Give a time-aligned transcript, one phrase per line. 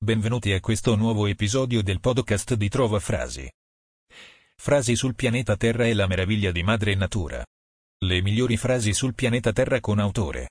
[0.00, 3.50] Benvenuti a questo nuovo episodio del podcast di Trova Frasi.
[4.54, 7.44] Frasi sul pianeta Terra e la meraviglia di madre natura.
[8.04, 10.50] Le migliori frasi sul pianeta Terra con autore.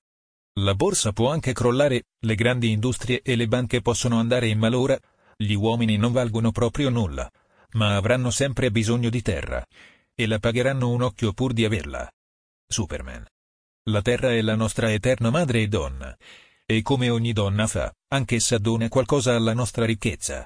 [0.60, 5.00] La borsa può anche crollare, le grandi industrie e le banche possono andare in malora,
[5.38, 7.32] gli uomini non valgono proprio nulla,
[7.72, 9.66] ma avranno sempre bisogno di terra.
[10.14, 12.06] E la pagheranno un occhio pur di averla.
[12.68, 13.26] Superman.
[13.92, 16.14] La terra è la nostra eterna madre e donna.
[16.70, 20.46] E come ogni donna fa, anch'essa dona qualcosa alla nostra ricchezza.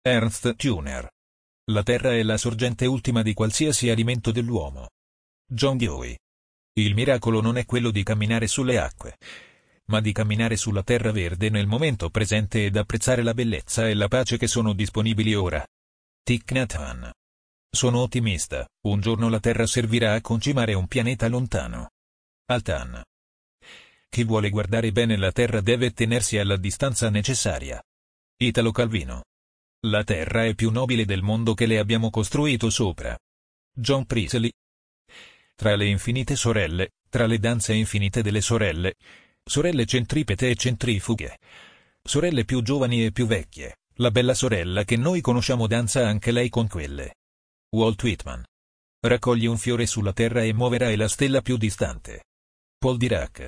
[0.00, 1.06] Ernst Tuner.
[1.70, 4.88] La terra è la sorgente ultima di qualsiasi alimento dell'uomo.
[5.46, 6.16] John Dewey.
[6.78, 9.18] Il miracolo non è quello di camminare sulle acque,
[9.88, 14.08] ma di camminare sulla terra verde nel momento presente ed apprezzare la bellezza e la
[14.08, 15.62] pace che sono disponibili ora.
[16.22, 17.12] Thich Nhat Hanh.
[17.70, 21.90] Sono ottimista, un giorno la terra servirà a concimare un pianeta lontano.
[22.46, 23.02] Altan.
[24.08, 27.82] Chi vuole guardare bene la terra deve tenersi alla distanza necessaria.
[28.38, 29.24] Italo Calvino.
[29.86, 33.16] La terra è più nobile del mondo che le abbiamo costruito sopra.
[33.72, 34.50] John Priestley.
[35.54, 38.94] Tra le infinite sorelle, tra le danze infinite delle sorelle,
[39.44, 41.38] sorelle centripete e centrifughe,
[42.02, 46.48] sorelle più giovani e più vecchie, la bella sorella che noi conosciamo danza anche lei
[46.48, 47.16] con quelle.
[47.70, 48.44] Walt Whitman.
[49.00, 52.24] Raccogli un fiore sulla terra e muoverai la stella più distante.
[52.78, 53.46] Paul Dirac.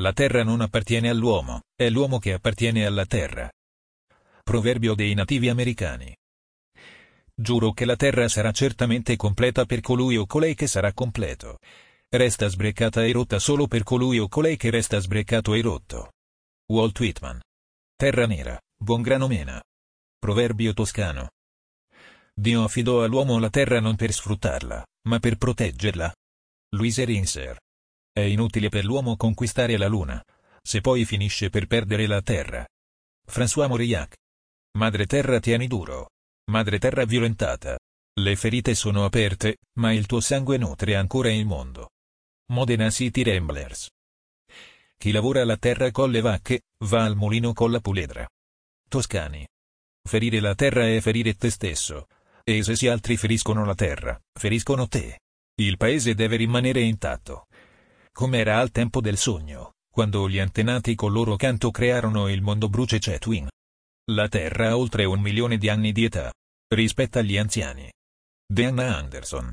[0.00, 3.50] La terra non appartiene all'uomo, è l'uomo che appartiene alla terra.
[4.44, 6.16] Proverbio dei nativi americani.
[7.34, 11.58] Giuro che la terra sarà certamente completa per colui o colei che sarà completo.
[12.08, 16.12] Resta sbreccata e rotta solo per colui o colei che resta sbreccato e rotto.
[16.66, 17.40] Walt Whitman.
[17.96, 19.60] Terra nera, buon grano mena.
[20.16, 21.30] Proverbio toscano.
[22.32, 26.14] Dio affidò all'uomo la terra non per sfruttarla, ma per proteggerla.
[26.76, 27.58] Louise Rinser.
[28.18, 30.20] È inutile per l'uomo conquistare la luna,
[30.60, 32.66] se poi finisce per perdere la terra.
[33.24, 34.16] François Mauriac.
[34.76, 36.10] Madre terra tieni duro.
[36.50, 37.78] Madre terra violentata.
[38.18, 41.90] Le ferite sono aperte, ma il tuo sangue nutre ancora il mondo.
[42.50, 43.88] Modena City Ramblers.
[44.96, 48.28] Chi lavora la terra con le vacche, va al mulino con la puledra.
[48.88, 49.46] Toscani.
[50.02, 52.08] Ferire la terra è ferire te stesso,
[52.42, 55.20] e se si altri feriscono la terra, feriscono te.
[55.60, 57.46] Il paese deve rimanere intatto.
[58.18, 62.98] Com'era al tempo del sogno, quando gli antenati col loro canto crearono il mondo bruce
[62.98, 63.46] Chetwin.
[64.10, 66.34] La terra ha oltre un milione di anni di età.
[66.66, 67.88] Rispetta gli anziani.
[68.44, 69.52] Deanna Anderson.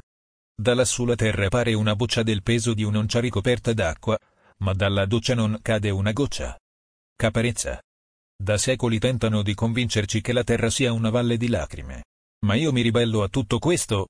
[0.60, 4.18] Da lassù la terra pare una boccia del peso di un'oncia ricoperta d'acqua,
[4.62, 6.58] ma dalla doccia non cade una goccia.
[7.16, 7.80] Caparezza.
[8.36, 12.06] Da secoli tentano di convincerci che la terra sia una valle di lacrime.
[12.48, 14.08] Ma io mi ribello a tutto questo,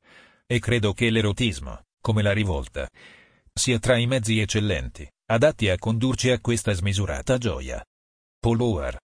[0.48, 2.90] e credo che l'erotismo, come la rivolta,
[3.58, 7.84] sia tra i mezzi eccellenti, adatti a condurci a questa smisurata gioia.
[8.38, 8.98] Paul Howard.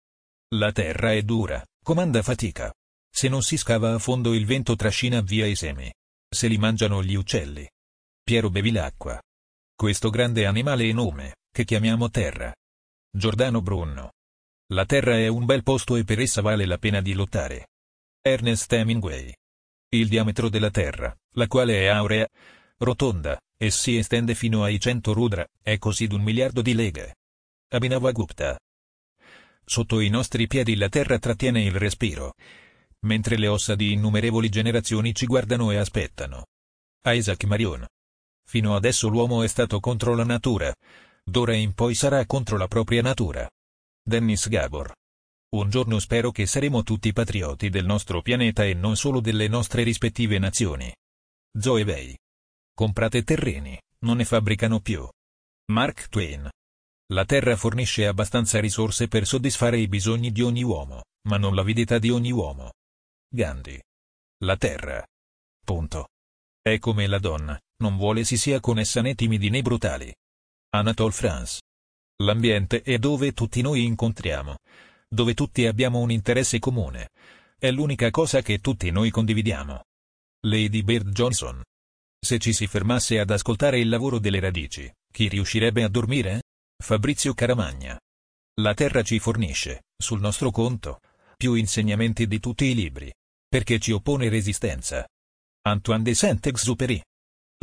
[0.55, 2.73] La terra è dura, comanda fatica.
[3.11, 5.93] Se non si scava a fondo il vento trascina via i semi.
[6.27, 7.69] Se li mangiano gli uccelli.
[8.23, 9.21] Piero Bevilacqua.
[9.75, 12.53] Questo grande animale enorme, che chiamiamo terra.
[13.11, 14.13] Giordano Brunno.
[14.73, 17.69] La terra è un bel posto e per essa vale la pena di lottare.
[18.21, 19.33] Ernest Hemingway.
[19.91, 22.27] Il diametro della Terra, la quale è aurea,
[22.77, 27.17] rotonda, e si estende fino ai 100 rudra, è così d'un miliardo di leghe.
[27.71, 28.57] Abhinavagupta.
[29.65, 32.35] Sotto i nostri piedi la Terra trattiene il respiro,
[33.01, 36.45] mentre le ossa di innumerevoli generazioni ci guardano e aspettano.
[37.03, 37.85] Isaac Marion.
[38.47, 40.73] Fino adesso l'uomo è stato contro la natura,
[41.21, 43.47] d'ora in poi sarà contro la propria natura.
[44.01, 44.93] Dennis Gabor.
[45.49, 49.83] Un giorno spero che saremo tutti patrioti del nostro pianeta e non solo delle nostre
[49.83, 50.95] rispettive nazioni.
[51.59, 52.15] Zoe Bay.
[52.79, 55.05] Comprate terreni, non ne fabbricano più.
[55.73, 56.49] Mark Twain.
[57.11, 61.99] La terra fornisce abbastanza risorse per soddisfare i bisogni di ogni uomo, ma non l'avidità
[61.99, 62.71] di ogni uomo.
[63.27, 63.77] Gandhi.
[64.45, 65.05] La terra.
[65.61, 66.07] Punto.
[66.61, 70.15] È come la donna, non vuole si sia con essa né timidi né brutali.
[70.69, 71.59] Anatole France.
[72.23, 74.55] L'ambiente è dove tutti noi incontriamo,
[75.05, 77.09] dove tutti abbiamo un interesse comune.
[77.57, 79.83] È l'unica cosa che tutti noi condividiamo.
[80.47, 81.61] Lady Bird Johnson.
[82.21, 86.43] Se ci si fermasse ad ascoltare il lavoro delle radici, chi riuscirebbe a dormire?
[86.77, 87.97] Fabrizio Caramagna.
[88.61, 90.99] La terra ci fornisce, sul nostro conto,
[91.37, 93.11] più insegnamenti di tutti i libri.
[93.47, 95.07] Perché ci oppone resistenza.
[95.61, 97.01] Antoine de Saint-Exupéry.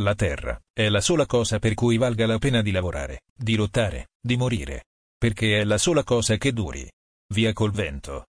[0.03, 4.09] La terra è la sola cosa per cui valga la pena di lavorare, di lottare,
[4.21, 4.87] di morire.
[5.17, 6.91] Perché è la sola cosa che duri.
[7.33, 8.27] Via col vento.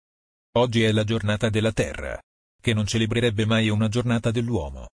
[0.57, 2.21] Oggi è la giornata della Terra.
[2.61, 4.89] Che non celebrerebbe mai una giornata dell'uomo.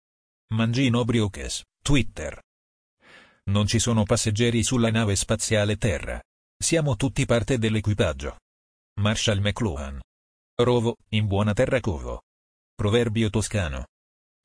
[0.51, 2.42] Mangino Briokes, Twitter.
[3.51, 6.19] Non ci sono passeggeri sulla nave spaziale Terra.
[6.57, 8.40] Siamo tutti parte dell'equipaggio.
[9.00, 10.00] Marshall McLuhan.
[10.56, 12.24] Rovo, in buona terra covo.
[12.74, 13.86] Proverbio toscano.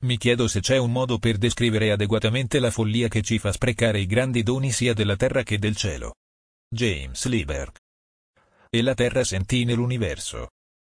[0.02, 3.98] Mi chiedo se c'è un modo per descrivere adeguatamente la follia che ci fa sprecare
[3.98, 6.16] i grandi doni sia della terra che del cielo.
[6.68, 7.74] James Lieberg.
[8.68, 10.50] E la terra sentì nell'universo.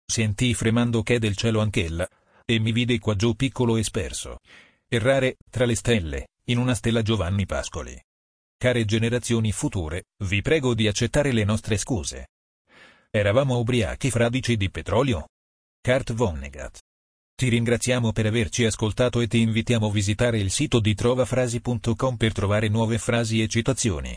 [0.03, 2.09] Sentì fremando che del cielo anch'ella,
[2.43, 4.39] e mi vide qua giù piccolo e sperso.
[4.87, 7.99] Errare, tra le stelle, in una stella Giovanni Pascoli.
[8.55, 12.27] Care generazioni future, vi prego di accettare le nostre scuse.
[13.09, 15.29] Eravamo ubriachi fradici di petrolio?
[15.81, 16.77] Kurt Vonnegut.
[17.33, 22.31] Ti ringraziamo per averci ascoltato e ti invitiamo a visitare il sito di trovafrasi.com per
[22.31, 24.15] trovare nuove frasi e citazioni.